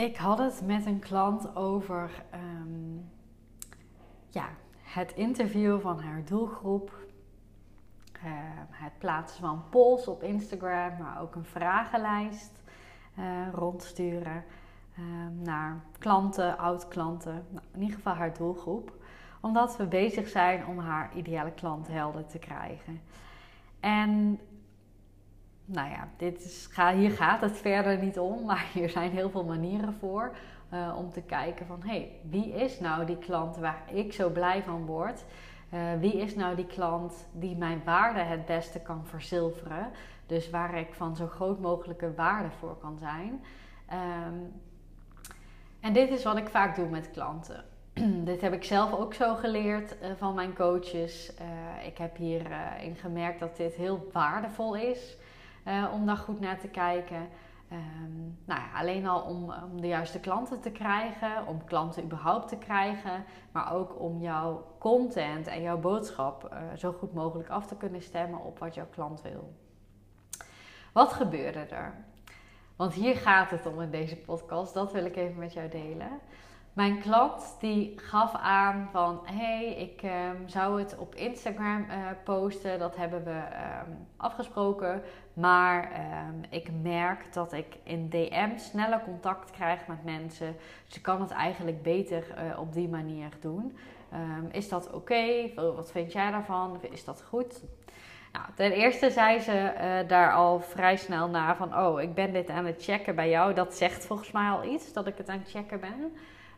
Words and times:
Ik 0.00 0.16
had 0.16 0.38
het 0.38 0.62
met 0.66 0.86
een 0.86 0.98
klant 0.98 1.56
over 1.56 2.10
ehm, 2.30 2.96
ja, 4.28 4.48
het 4.82 5.12
interview 5.12 5.80
van 5.80 6.00
haar 6.00 6.24
doelgroep. 6.24 7.06
Uh, 8.16 8.30
het 8.70 8.98
plaatsen 8.98 9.40
van 9.40 9.62
polls 9.70 10.06
op 10.06 10.22
Instagram, 10.22 10.98
maar 10.98 11.20
ook 11.20 11.34
een 11.34 11.44
vragenlijst 11.44 12.62
uh, 13.18 13.24
rondsturen 13.52 14.44
ehm, 14.96 15.42
naar 15.42 15.80
klanten, 15.98 16.58
oud-klanten, 16.58 17.44
nou, 17.48 17.64
in 17.72 17.80
ieder 17.80 17.96
geval 17.96 18.14
haar 18.14 18.34
doelgroep. 18.34 18.92
Omdat 19.40 19.76
we 19.76 19.86
bezig 19.86 20.28
zijn 20.28 20.66
om 20.66 20.78
haar 20.78 21.16
ideale 21.16 21.52
klant 21.52 21.88
helder 21.88 22.26
te 22.26 22.38
krijgen. 22.38 23.00
En 23.80 24.40
nou 25.72 25.90
ja, 25.90 26.08
dit 26.16 26.44
is, 26.44 26.68
hier 26.94 27.10
gaat 27.10 27.40
het 27.40 27.56
verder 27.56 27.98
niet 27.98 28.18
om, 28.18 28.44
maar 28.46 28.66
hier 28.72 28.90
zijn 28.90 29.10
heel 29.10 29.30
veel 29.30 29.44
manieren 29.44 29.94
voor. 29.94 30.36
Uh, 30.72 30.94
om 30.96 31.10
te 31.10 31.22
kijken 31.22 31.66
van, 31.66 31.82
hé, 31.82 31.88
hey, 31.88 32.12
wie 32.22 32.52
is 32.52 32.80
nou 32.80 33.04
die 33.04 33.18
klant 33.18 33.56
waar 33.56 33.82
ik 33.92 34.12
zo 34.12 34.28
blij 34.28 34.62
van 34.62 34.86
word? 34.86 35.24
Uh, 35.74 35.80
wie 36.00 36.12
is 36.12 36.34
nou 36.34 36.56
die 36.56 36.66
klant 36.66 37.28
die 37.32 37.56
mijn 37.56 37.82
waarde 37.84 38.20
het 38.20 38.46
beste 38.46 38.80
kan 38.80 39.06
verzilveren? 39.06 39.90
Dus 40.26 40.50
waar 40.50 40.78
ik 40.78 40.94
van 40.94 41.16
zo 41.16 41.26
groot 41.26 41.60
mogelijke 41.60 42.14
waarde 42.14 42.50
voor 42.50 42.76
kan 42.78 42.98
zijn. 42.98 43.44
Um, 43.92 44.52
en 45.80 45.92
dit 45.92 46.10
is 46.10 46.24
wat 46.24 46.36
ik 46.36 46.48
vaak 46.48 46.76
doe 46.76 46.88
met 46.88 47.10
klanten. 47.10 47.64
dit 48.30 48.40
heb 48.40 48.52
ik 48.52 48.64
zelf 48.64 48.92
ook 48.92 49.14
zo 49.14 49.34
geleerd 49.34 49.96
uh, 50.02 50.10
van 50.16 50.34
mijn 50.34 50.54
coaches. 50.54 51.32
ik 51.84 51.98
heb 51.98 52.16
hierin 52.16 52.96
gemerkt 52.96 53.40
dat 53.40 53.56
dit 53.56 53.74
heel 53.74 54.08
waardevol 54.12 54.74
is. 54.74 55.16
Uh, 55.66 55.90
om 55.92 56.06
daar 56.06 56.16
goed 56.16 56.40
naar 56.40 56.58
te 56.58 56.68
kijken. 56.68 57.28
Um, 57.72 58.38
nou 58.44 58.60
ja, 58.60 58.78
alleen 58.78 59.06
al 59.06 59.20
om, 59.20 59.52
om, 59.72 59.80
de 59.80 59.86
juiste 59.86 60.20
klanten 60.20 60.60
te 60.60 60.70
krijgen, 60.70 61.46
om 61.46 61.64
klanten 61.64 62.04
überhaupt 62.04 62.48
te 62.48 62.56
krijgen, 62.56 63.24
maar 63.52 63.74
ook 63.74 64.00
om 64.00 64.20
jouw 64.20 64.64
content 64.78 65.46
en 65.46 65.62
jouw 65.62 65.78
boodschap 65.78 66.52
uh, 66.52 66.58
zo 66.76 66.92
goed 66.92 67.14
mogelijk 67.14 67.48
af 67.48 67.66
te 67.66 67.76
kunnen 67.76 68.02
stemmen 68.02 68.40
op 68.40 68.58
wat 68.58 68.74
jouw 68.74 68.88
klant 68.90 69.22
wil. 69.22 69.52
Wat 70.92 71.12
gebeurde 71.12 71.58
er? 71.58 71.94
Want 72.76 72.92
hier 72.94 73.16
gaat 73.16 73.50
het 73.50 73.66
om 73.66 73.80
in 73.80 73.90
deze 73.90 74.16
podcast, 74.16 74.74
dat 74.74 74.92
wil 74.92 75.04
ik 75.04 75.16
even 75.16 75.38
met 75.38 75.52
jou 75.52 75.68
delen. 75.68 76.20
Mijn 76.72 77.00
klant 77.00 77.56
die 77.58 77.98
gaf 77.98 78.34
aan 78.34 78.88
van 78.92 79.20
hey, 79.24 79.74
ik 79.74 80.02
um, 80.02 80.48
zou 80.48 80.80
het 80.80 80.98
op 80.98 81.14
Instagram 81.14 81.86
uh, 81.88 82.06
posten. 82.24 82.78
Dat 82.78 82.96
hebben 82.96 83.24
we 83.24 83.42
um, 83.86 84.06
afgesproken. 84.16 85.02
Maar 85.40 85.90
um, 86.28 86.40
ik 86.48 86.68
merk 86.82 87.32
dat 87.32 87.52
ik 87.52 87.76
in 87.82 88.08
DM 88.08 88.56
sneller 88.56 89.00
contact 89.00 89.50
krijg 89.50 89.86
met 89.86 90.04
mensen. 90.04 90.56
Dus 90.86 90.96
ik 90.96 91.02
kan 91.02 91.20
het 91.20 91.30
eigenlijk 91.30 91.82
beter 91.82 92.24
uh, 92.38 92.58
op 92.58 92.72
die 92.72 92.88
manier 92.88 93.28
doen. 93.40 93.76
is 94.50 94.68
dat 94.68 94.92
oké? 94.92 95.54
Wat 95.54 95.90
vind 95.90 96.12
jij 96.12 96.30
daarvan? 96.30 96.80
Is 96.90 97.04
dat 97.04 97.22
goed? 97.28 97.62
Nou, 98.32 98.44
ten 98.54 98.72
eerste 98.72 99.10
zei 99.10 99.40
ze 99.40 99.52
uh, 99.52 100.08
daar 100.08 100.32
al 100.32 100.60
vrij 100.60 100.96
snel 100.96 101.28
na 101.28 101.56
van... 101.56 101.78
Oh, 101.78 102.00
ik 102.00 102.14
ben 102.14 102.32
dit 102.32 102.48
aan 102.48 102.64
het 102.64 102.82
checken 102.82 103.14
bij 103.14 103.30
jou. 103.30 103.54
Dat 103.54 103.74
zegt 103.74 104.06
volgens 104.06 104.30
mij 104.30 104.50
al 104.50 104.64
iets, 104.64 104.92
dat 104.92 105.06
ik 105.06 105.16
het 105.16 105.28
aan 105.28 105.38
het 105.38 105.50
checken 105.50 105.80
ben. 105.80 106.16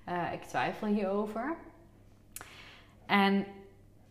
Uh, 0.09 0.33
ik 0.33 0.43
twijfel 0.43 0.87
hierover. 0.87 1.55
En 3.07 3.47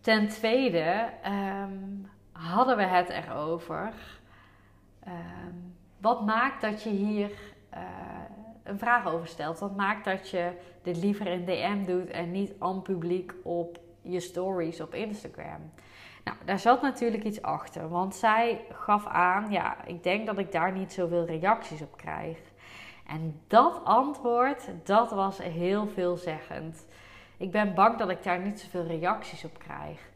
ten 0.02 0.28
tweede 0.28 1.10
um, 1.26 2.10
hadden 2.32 2.78
we 2.78 2.84
het 2.84 3.10
erover. 3.10 3.94
Um, 5.08 5.76
wat 5.98 6.26
maakt 6.26 6.62
dat 6.62 6.84
je 6.84 6.90
hier 6.90 7.30
uh, 7.74 7.80
een 8.64 8.78
vraag 8.80 9.08
over 9.08 9.28
stelt? 9.28 9.60
Wat 9.60 9.76
maakt 9.76 10.06
dat 10.06 10.30
je 10.30 10.52
dit 10.82 10.98
liever 10.98 11.28
in 11.28 11.46
DM 11.46 11.86
doet 11.86 12.10
en 12.10 12.32
niet 12.32 12.54
aan 12.60 12.82
publiek 12.82 13.34
op 13.44 13.80
je 14.02 14.20
stories 14.20 14.82
op 14.82 14.94
Instagram? 14.94 15.72
Nou, 16.24 16.38
daar 16.46 16.60
zat 16.60 16.82
natuurlijk 16.82 17.24
iets 17.24 17.42
achter, 17.42 17.90
want 17.90 18.16
zij 18.16 18.66
gaf 18.72 19.06
aan, 19.06 19.52
ja, 19.52 19.86
ik 19.86 20.04
denk 20.04 20.26
dat 20.26 20.38
ik 20.38 20.52
daar 20.52 20.72
niet 20.72 20.94
zoveel 20.94 21.26
reacties 21.26 21.82
op 21.82 21.98
krijg. 21.98 22.38
En 23.08 23.42
dat 23.48 23.82
antwoord, 23.84 24.70
dat 24.84 25.12
was 25.12 25.38
heel 25.38 25.88
veelzeggend. 25.88 26.86
Ik 27.38 27.52
ben 27.52 27.74
bang 27.74 27.98
dat 27.98 28.10
ik 28.10 28.24
daar 28.24 28.40
niet 28.40 28.60
zoveel 28.60 28.86
reacties 28.86 29.46
op 29.46 29.60
krijg. 29.60 30.10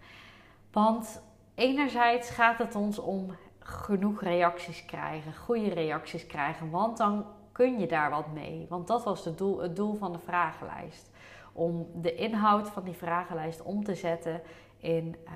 Want 0.72 1.22
enerzijds 1.56 2.30
gaat 2.30 2.58
het 2.58 2.76
ons 2.76 3.00
om 3.00 3.36
genoeg 3.68 4.22
reacties 4.22 4.86
krijgen, 4.86 5.36
goede 5.36 5.74
reacties 5.74 6.28
krijgen, 6.28 6.70
want 6.70 6.98
dan 6.98 7.26
kun 7.52 7.80
je 7.80 7.88
daar 7.88 8.10
wat 8.10 8.34
mee. 8.34 8.66
Want 8.70 8.88
dat 8.88 9.04
was 9.04 9.26
het 9.26 9.38
doel, 9.38 9.60
het 9.60 9.76
doel 9.76 9.96
van 9.96 10.12
de 10.12 10.20
vragenlijst. 10.20 11.12
Om 11.54 11.88
de 11.94 12.16
inhoud 12.16 12.70
van 12.70 12.84
die 12.84 12.94
vragenlijst 12.94 13.62
om 13.62 13.84
te 13.84 13.96
zetten 13.96 14.42
in 14.78 15.16
uh, 15.26 15.32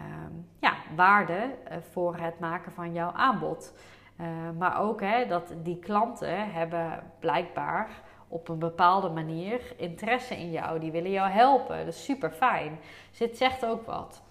ja, 0.60 0.74
waarde 0.96 1.56
eh, 1.64 1.78
voor 1.92 2.16
het 2.16 2.40
maken 2.40 2.72
van 2.72 2.94
jouw 2.94 3.12
aanbod. 3.12 3.74
Uh, 4.22 4.28
maar 4.58 4.82
ook 4.82 5.02
hè, 5.02 5.26
dat 5.26 5.54
die 5.64 5.80
klanten 5.80 6.52
hebben 6.52 7.04
blijkbaar 7.20 7.90
op 8.28 8.50
een 8.50 8.60
bepaalde 8.60 9.10
manier 9.10 9.62
interesse 9.78 10.38
in 10.38 10.52
jou. 10.52 10.80
Die 10.80 10.92
willen 10.92 11.12
jou 11.12 11.30
helpen. 11.30 11.78
Dat 11.78 11.94
is 11.94 12.04
super 12.04 12.32
fijn. 12.32 12.80
Dus 13.10 13.18
dit 13.18 13.38
zegt 13.38 13.66
ook 13.66 13.86
wat. 13.86 14.22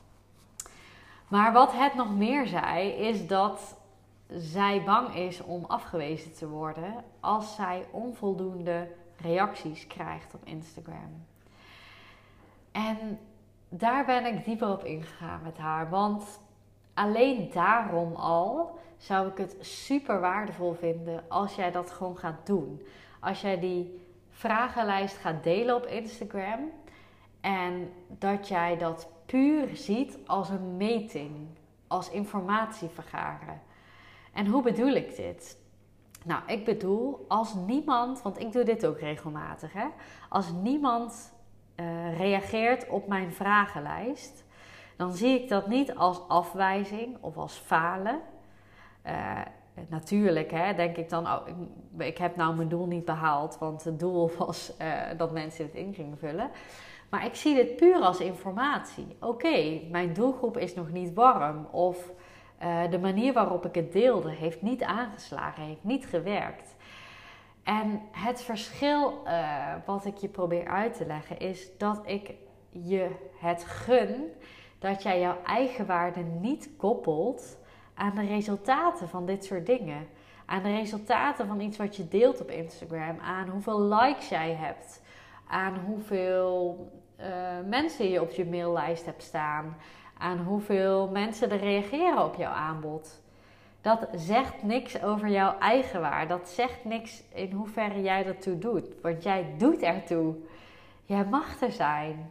Maar 1.29 1.53
wat 1.53 1.73
het 1.73 1.95
nog 1.95 2.17
meer 2.17 2.47
zei, 2.47 2.89
is 2.91 3.27
dat 3.27 3.78
zij 4.29 4.83
bang 4.85 5.15
is 5.15 5.43
om 5.43 5.65
afgewezen 5.65 6.35
te 6.35 6.49
worden 6.49 7.05
als 7.21 7.55
zij 7.55 7.87
onvoldoende 7.91 8.89
reacties 9.17 9.87
krijgt 9.87 10.35
op 10.35 10.45
Instagram. 10.45 11.27
En 12.73 13.19
daar 13.69 14.05
ben 14.05 14.27
ik 14.27 14.45
dieper 14.45 14.71
op 14.71 14.85
ingegaan 14.85 15.41
met 15.43 15.59
haar. 15.59 15.91
Want 15.91 16.41
alleen 16.95 17.51
daarom 17.53 18.15
al 18.15 18.79
zou 18.97 19.29
ik 19.29 19.37
het 19.37 19.57
super 19.61 20.21
waardevol 20.21 20.75
vinden 20.75 21.25
als 21.29 21.55
jij 21.55 21.71
dat 21.71 21.91
gewoon 21.91 22.19
gaat 22.19 22.47
doen. 22.47 22.83
Als 23.21 23.41
jij 23.41 23.61
die 23.61 24.07
vragenlijst 24.31 25.17
gaat 25.17 25.43
delen 25.43 25.77
op 25.77 25.87
Instagram 25.87 26.71
en 27.41 27.93
dat 28.09 28.49
jij 28.49 28.77
dat 28.77 29.09
puur 29.27 29.77
ziet 29.77 30.19
als 30.27 30.49
een 30.49 30.77
meting, 30.77 31.47
als 31.87 32.11
informatie 32.11 32.89
vergaren. 32.89 33.61
En 34.33 34.47
hoe 34.47 34.63
bedoel 34.63 34.93
ik 34.93 35.17
dit? 35.17 35.59
Nou, 36.25 36.43
ik 36.47 36.65
bedoel 36.65 37.25
als 37.29 37.55
niemand, 37.55 38.23
want 38.23 38.41
ik 38.41 38.53
doe 38.53 38.65
dit 38.65 38.87
ook 38.87 38.99
regelmatig, 38.99 39.73
hè? 39.73 39.87
als 40.29 40.53
niemand 40.63 41.33
uh, 41.77 42.19
reageert 42.19 42.89
op 42.89 43.07
mijn 43.07 43.33
vragenlijst, 43.33 44.45
dan 44.97 45.13
zie 45.13 45.43
ik 45.43 45.49
dat 45.49 45.69
niet 45.69 45.95
als 45.95 46.29
afwijzing 46.29 47.17
of 47.21 47.37
als 47.37 47.57
falen. 47.57 48.21
Uh, 49.07 49.41
natuurlijk 49.89 50.51
hè, 50.51 50.75
denk 50.75 50.97
ik 50.97 51.09
dan, 51.09 51.27
oh, 51.27 51.41
ik, 51.47 52.07
ik, 52.07 52.19
heb 52.19 52.37
nou 52.37 52.57
mijn 52.57 52.69
doel 52.69 52.87
niet 52.87 53.05
behaald, 53.05 53.59
want 53.59 53.85
het 53.85 53.99
doel 53.99 54.31
was 54.39 54.73
uh, 54.81 55.01
dat 55.17 55.33
mensen 55.33 55.65
het 55.65 55.75
in 55.75 55.95
gingen 55.95 56.19
vullen. 56.19 56.51
Maar 57.11 57.27
ik 57.27 57.35
zie 57.35 57.55
dit 57.55 57.77
puur 57.77 58.01
als 58.01 58.21
informatie. 58.21 59.17
Oké, 59.21 59.81
mijn 59.91 60.13
doelgroep 60.13 60.57
is 60.57 60.75
nog 60.75 60.91
niet 60.91 61.15
warm. 61.15 61.67
Of 61.71 62.13
uh, 62.63 62.91
de 62.91 62.99
manier 62.99 63.33
waarop 63.33 63.67
ik 63.67 63.75
het 63.75 63.93
deelde 63.93 64.31
heeft 64.31 64.63
niet 64.63 64.83
aangeslagen, 64.83 65.63
heeft 65.63 65.85
niet 65.85 66.07
gewerkt. 66.07 66.77
En 67.63 68.03
het 68.11 68.43
verschil 68.43 69.23
uh, 69.27 69.75
wat 69.87 70.05
ik 70.05 70.17
je 70.17 70.29
probeer 70.29 70.69
uit 70.69 70.97
te 70.97 71.07
leggen 71.07 71.39
is 71.39 71.79
dat 71.79 72.01
ik 72.05 72.35
je 72.71 73.11
het 73.39 73.65
gun 73.65 74.33
dat 74.79 75.03
jij 75.03 75.21
jouw 75.21 75.37
eigen 75.45 75.87
waarde 75.87 76.21
niet 76.21 76.71
koppelt 76.77 77.59
aan 77.95 78.15
de 78.15 78.27
resultaten 78.27 79.09
van 79.09 79.27
dit 79.27 79.45
soort 79.45 79.67
dingen. 79.67 80.07
Aan 80.47 80.63
de 80.63 80.77
resultaten 80.77 81.47
van 81.47 81.61
iets 81.61 81.77
wat 81.77 81.97
je 81.97 82.09
deelt 82.09 82.41
op 82.41 82.51
Instagram. 82.51 83.19
Aan 83.19 83.49
hoeveel 83.49 83.81
likes 83.81 84.29
jij 84.29 84.53
hebt. 84.53 85.03
Aan 85.49 85.79
hoeveel 85.87 86.77
uh, 87.21 87.27
mensen 87.67 88.09
je 88.09 88.21
op 88.21 88.31
je 88.31 88.47
maillijst 88.47 89.05
hebt 89.05 89.23
staan. 89.23 89.77
Aan 90.19 90.39
hoeveel 90.39 91.09
mensen 91.09 91.51
er 91.51 91.59
reageren 91.59 92.25
op 92.25 92.35
jouw 92.35 92.53
aanbod. 92.53 93.21
Dat 93.81 94.09
zegt 94.15 94.63
niks 94.63 95.03
over 95.03 95.29
jouw 95.29 95.59
eigen 95.59 96.01
waarde. 96.01 96.27
Dat 96.27 96.49
zegt 96.49 96.85
niks 96.85 97.23
in 97.35 97.53
hoeverre 97.53 98.03
jij 98.03 98.27
ertoe 98.27 98.59
doet. 98.59 98.87
Want 99.03 99.23
jij 99.23 99.55
doet 99.59 99.83
ertoe. 99.83 100.35
Jij 101.05 101.25
mag 101.25 101.61
er 101.61 101.73
zijn. 101.73 102.31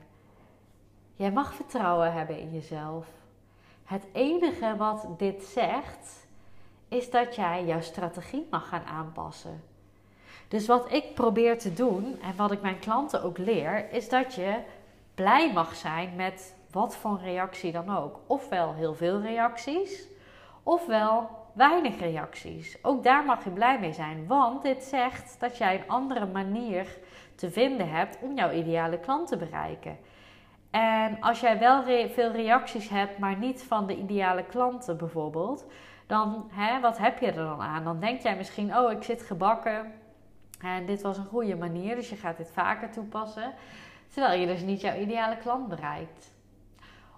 Jij 1.16 1.32
mag 1.32 1.54
vertrouwen 1.54 2.14
hebben 2.14 2.40
in 2.40 2.52
jezelf. 2.52 3.06
Het 3.84 4.04
enige 4.12 4.76
wat 4.78 5.08
dit 5.18 5.44
zegt, 5.44 6.28
is 6.88 7.10
dat 7.10 7.36
jij 7.36 7.66
jouw 7.66 7.82
strategie 7.82 8.48
mag 8.50 8.68
gaan 8.68 8.86
aanpassen. 8.86 9.64
Dus 10.48 10.68
wat 10.68 10.92
ik 10.92 11.14
probeer 11.14 11.60
te 11.60 11.74
doen 11.74 12.20
en 12.22 12.36
wat 12.36 12.52
ik 12.52 12.62
mijn 12.62 12.80
klanten 12.80 13.24
ook 13.24 13.38
leer, 13.38 13.92
is 13.92 14.10
dat 14.10 14.34
je 14.34 14.60
blij 15.16 15.54
mag 15.54 15.76
zijn 15.76 16.16
met 16.16 16.56
wat 16.72 16.96
voor 16.96 17.20
reactie 17.24 17.72
dan 17.72 17.98
ook. 17.98 18.20
Ofwel 18.28 18.74
heel 18.74 18.94
veel 18.94 19.22
reacties, 19.22 20.08
ofwel 20.64 21.30
weinig 21.54 22.00
reacties. 22.00 22.78
Ook 22.82 23.04
daar 23.04 23.26
mag 23.26 23.44
je 23.44 23.50
blij 23.50 23.80
mee 23.80 23.94
zijn, 23.94 24.28
want 24.28 24.62
dit 24.62 24.84
zegt 24.84 25.40
dat 25.40 25.58
jij 25.58 25.76
een 25.76 25.90
andere 25.90 26.26
manier 26.26 26.98
te 27.36 27.52
vinden 27.52 27.90
hebt 27.90 28.18
om 28.22 28.36
jouw 28.36 28.52
ideale 28.52 29.00
klant 29.00 29.28
te 29.28 29.38
bereiken. 29.38 29.98
En 30.72 31.18
als 31.22 31.40
jij 31.40 31.60
wel 31.60 31.84
veel 32.10 32.32
reacties 32.32 32.90
hebt, 32.90 33.18
maar 33.18 33.38
niet 33.38 33.64
van 33.64 33.88
de 33.88 33.96
ideale 33.96 34.44
klanten 34.44 34.98
bijvoorbeeld, 34.98 35.66
dan 36.08 36.50
hè, 36.52 36.80
wat 36.80 36.98
heb 36.98 37.20
je 37.20 37.28
er 37.28 37.34
dan 37.34 37.62
aan? 37.62 37.84
Dan 37.84 38.00
denk 38.00 38.22
jij 38.22 38.36
misschien, 38.36 38.78
oh, 38.78 38.92
ik 38.92 39.04
zit 39.04 39.22
gebakken 39.22 39.94
en 40.62 40.86
dit 40.86 41.02
was 41.02 41.18
een 41.18 41.26
goede 41.26 41.56
manier, 41.56 41.96
dus 41.96 42.10
je 42.10 42.16
gaat 42.16 42.38
dit 42.38 42.52
vaker 42.52 42.92
toepassen. 42.92 43.54
Terwijl 44.08 44.40
je 44.40 44.48
dus 44.48 44.62
niet 44.62 44.82
jouw 44.82 44.96
ideale 44.96 45.38
klant 45.38 45.68
bereikt. 45.68 46.36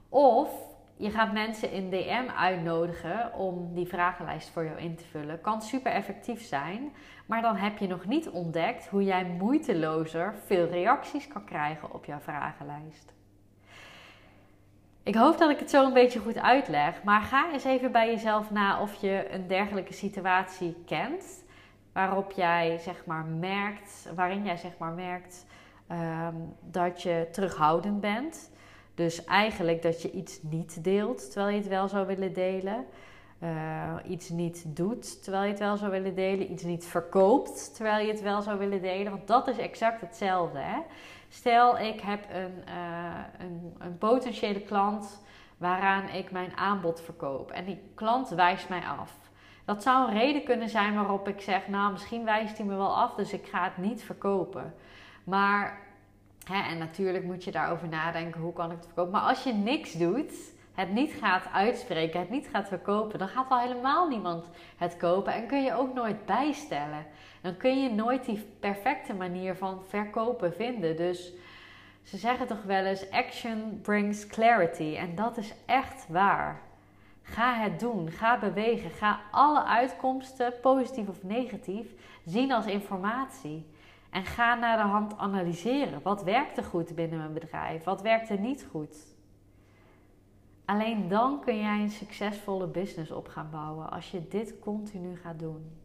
Of 0.09 0.49
je 0.95 1.09
gaat 1.09 1.33
mensen 1.33 1.71
in 1.71 1.89
DM 1.89 2.29
uitnodigen 2.37 3.33
om 3.33 3.73
die 3.73 3.87
vragenlijst 3.87 4.49
voor 4.49 4.65
jou 4.65 4.77
in 4.77 4.95
te 4.95 5.05
vullen. 5.05 5.41
Kan 5.41 5.61
super 5.61 5.91
effectief 5.91 6.41
zijn, 6.41 6.91
maar 7.25 7.41
dan 7.41 7.55
heb 7.55 7.77
je 7.77 7.87
nog 7.87 8.05
niet 8.05 8.29
ontdekt 8.29 8.87
hoe 8.87 9.03
jij 9.03 9.25
moeitelozer 9.25 10.35
veel 10.45 10.67
reacties 10.67 11.27
kan 11.27 11.45
krijgen 11.45 11.93
op 11.93 12.05
jouw 12.05 12.19
vragenlijst. 12.19 13.13
Ik 15.03 15.15
hoop 15.15 15.37
dat 15.37 15.49
ik 15.49 15.59
het 15.59 15.69
zo 15.69 15.85
een 15.85 15.93
beetje 15.93 16.19
goed 16.19 16.37
uitleg, 16.37 17.03
maar 17.03 17.21
ga 17.21 17.51
eens 17.51 17.63
even 17.63 17.91
bij 17.91 18.07
jezelf 18.07 18.51
na 18.51 18.81
of 18.81 18.95
je 18.95 19.27
een 19.31 19.47
dergelijke 19.47 19.93
situatie 19.93 20.83
kent, 20.85 21.43
waarop 21.93 22.31
jij 22.31 22.77
zeg 22.77 23.05
maar 23.05 23.25
merkt, 23.25 24.11
waarin 24.15 24.43
jij 24.43 24.57
zeg 24.57 24.77
maar 24.77 24.93
merkt 24.93 25.45
ehm, 25.87 26.35
dat 26.61 27.01
je 27.01 27.27
terughoudend 27.31 28.01
bent. 28.01 28.51
Dus 28.99 29.25
eigenlijk 29.25 29.81
dat 29.81 30.01
je 30.01 30.11
iets 30.11 30.41
niet 30.41 30.83
deelt 30.83 31.31
terwijl 31.31 31.55
je 31.55 31.61
het 31.61 31.69
wel 31.69 31.87
zou 31.87 32.07
willen 32.07 32.33
delen. 32.33 32.85
Uh, 33.43 33.93
iets 34.07 34.29
niet 34.29 34.63
doet 34.67 35.23
terwijl 35.23 35.43
je 35.43 35.49
het 35.49 35.59
wel 35.59 35.77
zou 35.77 35.91
willen 35.91 36.15
delen. 36.15 36.51
Iets 36.51 36.63
niet 36.63 36.85
verkoopt 36.85 37.75
terwijl 37.75 38.05
je 38.05 38.11
het 38.11 38.21
wel 38.21 38.41
zou 38.41 38.57
willen 38.57 38.81
delen. 38.81 39.11
Want 39.11 39.27
dat 39.27 39.47
is 39.47 39.57
exact 39.57 40.01
hetzelfde. 40.01 40.59
Hè? 40.59 40.79
Stel, 41.29 41.77
ik 41.77 42.01
heb 42.01 42.25
een, 42.33 42.63
uh, 42.67 43.15
een, 43.37 43.75
een 43.77 43.97
potentiële 43.97 44.61
klant 44.61 45.21
waaraan 45.57 46.09
ik 46.09 46.31
mijn 46.31 46.57
aanbod 46.57 47.01
verkoop. 47.01 47.51
En 47.51 47.65
die 47.65 47.81
klant 47.95 48.29
wijst 48.29 48.69
mij 48.69 48.83
af. 48.99 49.17
Dat 49.65 49.83
zou 49.83 50.07
een 50.07 50.17
reden 50.17 50.43
kunnen 50.43 50.69
zijn 50.69 50.95
waarop 50.95 51.27
ik 51.27 51.41
zeg: 51.41 51.67
Nou, 51.67 51.91
misschien 51.91 52.23
wijst 52.23 52.57
hij 52.57 52.65
me 52.65 52.75
wel 52.75 52.95
af, 52.95 53.15
dus 53.15 53.33
ik 53.33 53.47
ga 53.47 53.63
het 53.63 53.77
niet 53.77 54.03
verkopen. 54.03 54.73
Maar 55.23 55.87
Hè, 56.49 56.69
en 56.69 56.77
natuurlijk 56.77 57.23
moet 57.23 57.43
je 57.43 57.51
daarover 57.51 57.87
nadenken, 57.87 58.41
hoe 58.41 58.53
kan 58.53 58.71
ik 58.71 58.77
het 58.77 58.85
verkopen? 58.85 59.11
Maar 59.11 59.21
als 59.21 59.43
je 59.43 59.53
niks 59.53 59.93
doet, 59.93 60.33
het 60.73 60.91
niet 60.91 61.11
gaat 61.11 61.45
uitspreken, 61.53 62.19
het 62.19 62.29
niet 62.29 62.47
gaat 62.51 62.67
verkopen, 62.67 63.19
dan 63.19 63.27
gaat 63.27 63.49
wel 63.49 63.59
helemaal 63.59 64.07
niemand 64.07 64.45
het 64.77 64.97
kopen 64.97 65.33
en 65.33 65.47
kun 65.47 65.63
je 65.63 65.75
ook 65.75 65.93
nooit 65.93 66.25
bijstellen. 66.25 67.05
Dan 67.41 67.57
kun 67.57 67.83
je 67.83 67.89
nooit 67.89 68.25
die 68.25 68.45
perfecte 68.59 69.13
manier 69.13 69.55
van 69.55 69.81
verkopen 69.87 70.53
vinden. 70.53 70.95
Dus 70.95 71.33
ze 72.03 72.17
zeggen 72.17 72.47
toch 72.47 72.63
wel 72.63 72.85
eens: 72.85 73.11
action 73.11 73.79
brings 73.81 74.27
clarity. 74.27 74.95
En 74.95 75.15
dat 75.15 75.37
is 75.37 75.53
echt 75.65 76.05
waar. 76.07 76.61
Ga 77.21 77.53
het 77.53 77.79
doen, 77.79 78.11
ga 78.11 78.39
bewegen, 78.39 78.91
ga 78.91 79.19
alle 79.31 79.63
uitkomsten, 79.63 80.53
positief 80.61 81.07
of 81.07 81.23
negatief, 81.23 81.87
zien 82.25 82.51
als 82.51 82.65
informatie. 82.65 83.65
En 84.09 84.25
ga 84.25 84.55
naar 84.55 84.77
de 84.77 84.83
hand 84.83 85.17
analyseren. 85.17 86.01
Wat 86.01 86.23
werkt 86.23 86.57
er 86.57 86.63
goed 86.63 86.95
binnen 86.95 87.17
mijn 87.17 87.33
bedrijf? 87.33 87.83
Wat 87.83 88.01
werkt 88.01 88.29
er 88.29 88.39
niet 88.39 88.67
goed? 88.71 88.95
Alleen 90.65 91.07
dan 91.07 91.39
kun 91.39 91.57
jij 91.57 91.79
een 91.79 91.89
succesvolle 91.89 92.67
business 92.67 93.11
op 93.11 93.27
gaan 93.27 93.49
bouwen 93.51 93.89
als 93.91 94.11
je 94.11 94.27
dit 94.27 94.59
continu 94.59 95.17
gaat 95.17 95.39
doen. 95.39 95.77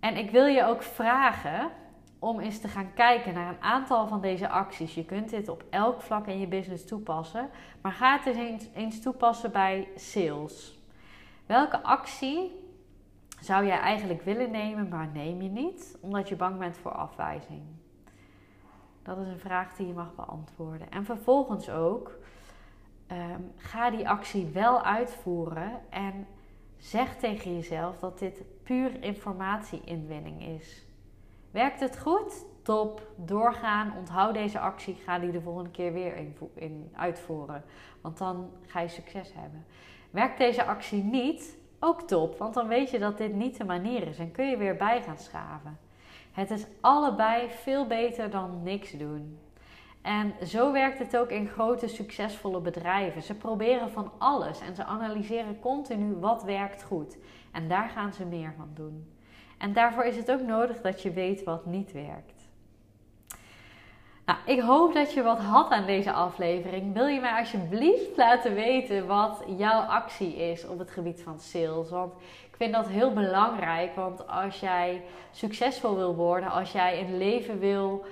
En 0.00 0.16
ik 0.16 0.30
wil 0.30 0.46
je 0.46 0.64
ook 0.64 0.82
vragen 0.82 1.70
om 2.18 2.40
eens 2.40 2.60
te 2.60 2.68
gaan 2.68 2.94
kijken 2.94 3.34
naar 3.34 3.48
een 3.48 3.62
aantal 3.62 4.06
van 4.06 4.20
deze 4.20 4.48
acties. 4.48 4.94
Je 4.94 5.04
kunt 5.04 5.30
dit 5.30 5.48
op 5.48 5.64
elk 5.70 6.02
vlak 6.02 6.26
in 6.26 6.38
je 6.38 6.46
business 6.46 6.86
toepassen, 6.86 7.50
maar 7.80 7.92
ga 7.92 8.18
het 8.18 8.36
eens, 8.36 8.68
eens 8.74 9.00
toepassen 9.00 9.52
bij 9.52 9.88
sales. 9.96 10.78
Welke 11.46 11.82
actie 11.82 12.65
zou 13.40 13.66
jij 13.66 13.78
eigenlijk 13.78 14.22
willen 14.22 14.50
nemen, 14.50 14.88
maar 14.88 15.08
neem 15.12 15.42
je 15.42 15.48
niet, 15.48 15.98
omdat 16.00 16.28
je 16.28 16.36
bang 16.36 16.58
bent 16.58 16.76
voor 16.76 16.92
afwijzing? 16.92 17.62
Dat 19.02 19.18
is 19.18 19.26
een 19.26 19.38
vraag 19.38 19.76
die 19.76 19.86
je 19.86 19.92
mag 19.92 20.14
beantwoorden. 20.14 20.90
En 20.90 21.04
vervolgens 21.04 21.70
ook, 21.70 22.18
ehm, 23.06 23.40
ga 23.56 23.90
die 23.90 24.08
actie 24.08 24.46
wel 24.46 24.82
uitvoeren 24.82 25.80
en 25.90 26.26
zeg 26.76 27.16
tegen 27.16 27.54
jezelf 27.54 27.98
dat 27.98 28.18
dit 28.18 28.42
puur 28.62 29.02
informatieinwinning 29.02 30.42
is. 30.42 30.84
Werkt 31.50 31.80
het 31.80 31.98
goed? 31.98 32.44
Top, 32.62 33.06
doorgaan, 33.16 33.96
onthoud 33.96 34.34
deze 34.34 34.58
actie, 34.58 34.94
ga 34.94 35.18
die 35.18 35.30
de 35.30 35.40
volgende 35.40 35.70
keer 35.70 35.92
weer 35.92 36.16
in, 36.16 36.36
in 36.54 36.90
uitvoeren. 36.96 37.64
Want 38.00 38.18
dan 38.18 38.50
ga 38.66 38.80
je 38.80 38.88
succes 38.88 39.32
hebben. 39.34 39.64
Werkt 40.10 40.38
deze 40.38 40.64
actie 40.64 41.02
niet? 41.02 41.58
Ook 41.80 42.02
top, 42.02 42.38
want 42.38 42.54
dan 42.54 42.68
weet 42.68 42.90
je 42.90 42.98
dat 42.98 43.18
dit 43.18 43.34
niet 43.34 43.56
de 43.56 43.64
manier 43.64 44.08
is 44.08 44.18
en 44.18 44.30
kun 44.30 44.46
je 44.50 44.56
weer 44.56 44.76
bij 44.76 45.02
gaan 45.02 45.18
schaven. 45.18 45.78
Het 46.32 46.50
is 46.50 46.66
allebei 46.80 47.48
veel 47.50 47.86
beter 47.86 48.30
dan 48.30 48.62
niks 48.62 48.90
doen. 48.90 49.38
En 50.02 50.34
zo 50.46 50.72
werkt 50.72 50.98
het 50.98 51.16
ook 51.16 51.30
in 51.30 51.48
grote 51.48 51.88
succesvolle 51.88 52.60
bedrijven. 52.60 53.22
Ze 53.22 53.34
proberen 53.34 53.90
van 53.90 54.12
alles 54.18 54.60
en 54.60 54.74
ze 54.74 54.84
analyseren 54.84 55.60
continu 55.60 56.14
wat 56.14 56.42
werkt 56.42 56.82
goed. 56.82 57.16
En 57.52 57.68
daar 57.68 57.88
gaan 57.88 58.12
ze 58.12 58.24
meer 58.24 58.52
van 58.56 58.70
doen. 58.74 59.12
En 59.58 59.72
daarvoor 59.72 60.04
is 60.04 60.16
het 60.16 60.30
ook 60.30 60.42
nodig 60.42 60.80
dat 60.80 61.02
je 61.02 61.10
weet 61.10 61.44
wat 61.44 61.66
niet 61.66 61.92
werkt. 61.92 62.35
Nou, 64.26 64.38
ik 64.44 64.60
hoop 64.60 64.94
dat 64.94 65.12
je 65.12 65.22
wat 65.22 65.38
had 65.38 65.70
aan 65.70 65.86
deze 65.86 66.12
aflevering. 66.12 66.94
Wil 66.94 67.06
je 67.06 67.20
mij 67.20 67.38
alsjeblieft 67.38 68.16
laten 68.16 68.54
weten 68.54 69.06
wat 69.06 69.44
jouw 69.56 69.80
actie 69.80 70.36
is 70.36 70.66
op 70.66 70.78
het 70.78 70.90
gebied 70.90 71.22
van 71.22 71.40
sales? 71.40 71.90
Want 71.90 72.12
ik 72.22 72.56
vind 72.56 72.72
dat 72.72 72.88
heel 72.88 73.12
belangrijk. 73.12 73.94
Want 73.94 74.28
als 74.28 74.60
jij 74.60 75.02
succesvol 75.30 75.96
wil 75.96 76.14
worden, 76.14 76.50
als 76.50 76.72
jij 76.72 77.00
een 77.00 77.18
leven 77.18 77.58
wil 77.58 78.04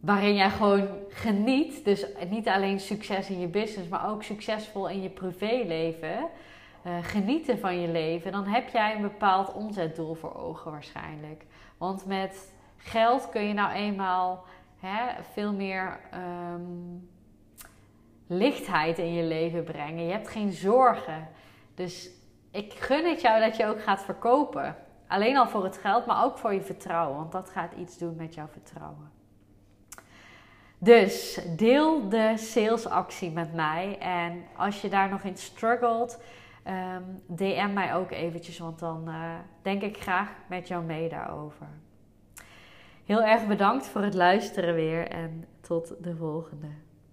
waarin 0.00 0.34
jij 0.34 0.50
gewoon 0.50 0.88
geniet, 1.08 1.84
dus 1.84 2.06
niet 2.28 2.48
alleen 2.48 2.80
succes 2.80 3.30
in 3.30 3.40
je 3.40 3.46
business, 3.46 3.88
maar 3.88 4.10
ook 4.10 4.22
succesvol 4.22 4.88
in 4.88 5.02
je 5.02 5.08
privéleven, 5.08 6.18
uh, 6.86 6.92
genieten 7.02 7.58
van 7.58 7.80
je 7.80 7.88
leven, 7.88 8.32
dan 8.32 8.44
heb 8.44 8.68
jij 8.68 8.94
een 8.94 9.02
bepaald 9.02 9.52
omzetdoel 9.52 10.14
voor 10.14 10.34
ogen 10.34 10.70
waarschijnlijk. 10.70 11.44
Want 11.78 12.06
met 12.06 12.52
geld 12.76 13.28
kun 13.30 13.42
je 13.42 13.54
nou 13.54 13.72
eenmaal 13.72 14.44
hè, 14.80 15.22
veel 15.32 15.52
meer 15.52 16.00
ehm, 16.10 16.62
lichtheid 18.26 18.98
in 18.98 19.12
je 19.12 19.22
leven 19.22 19.64
brengen. 19.64 20.04
Je 20.04 20.12
hebt 20.12 20.28
geen 20.28 20.52
zorgen. 20.52 21.28
Dus 21.74 22.10
ik 22.50 22.72
gun 22.72 23.08
het 23.08 23.20
jou 23.20 23.40
dat 23.40 23.56
je 23.56 23.66
ook 23.66 23.82
gaat 23.82 24.02
verkopen. 24.02 24.76
Alleen 25.06 25.36
al 25.36 25.48
voor 25.48 25.64
het 25.64 25.76
geld, 25.76 26.06
maar 26.06 26.24
ook 26.24 26.38
voor 26.38 26.54
je 26.54 26.62
vertrouwen. 26.62 27.16
Want 27.16 27.32
dat 27.32 27.50
gaat 27.50 27.72
iets 27.72 27.98
doen 27.98 28.16
met 28.16 28.34
jouw 28.34 28.48
vertrouwen. 28.52 29.10
Dus 30.78 31.40
deel 31.56 32.08
de 32.08 32.32
salesactie 32.36 33.30
met 33.30 33.54
mij. 33.54 33.98
En 33.98 34.44
als 34.56 34.80
je 34.80 34.88
daar 34.88 35.08
nog 35.08 35.22
in 35.22 35.36
struggelt, 35.36 36.20
DM 37.26 37.72
mij 37.72 37.94
ook 37.94 38.10
eventjes. 38.10 38.58
Want 38.58 38.78
dan 38.78 39.08
uh, 39.08 39.34
denk 39.62 39.82
ik 39.82 39.96
graag 39.96 40.30
met 40.48 40.68
jou 40.68 40.84
mee 40.84 41.08
daarover. 41.08 41.66
Heel 43.08 43.22
erg 43.22 43.46
bedankt 43.46 43.86
voor 43.86 44.02
het 44.02 44.14
luisteren 44.14 44.74
weer 44.74 45.08
en 45.08 45.44
tot 45.60 45.94
de 46.02 46.16
volgende. 46.16 46.66